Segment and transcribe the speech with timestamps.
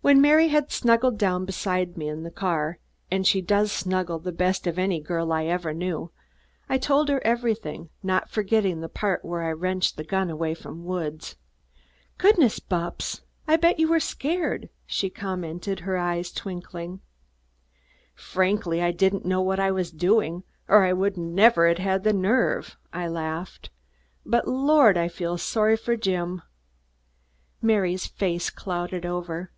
[0.00, 2.78] When Mary was snuggled down beside me in the car
[3.10, 6.10] and she does snuggle the best of any girl I ever knew
[6.66, 10.86] I told her everything, not forgetting the part where I wrenched the gun away from
[10.86, 11.36] Woods.
[12.16, 13.20] "Goodness, Bupps!
[13.46, 17.00] I bet you were scared," she commented, her eyes twinkling.
[18.14, 22.14] "Frankly, I didn't know what I was doing, or I would never have had the
[22.14, 23.68] nerve," I laughed.
[24.24, 24.96] "But, lord!
[24.96, 26.40] I feel sorry for Jim."
[27.60, 29.50] Mary's face clouded over.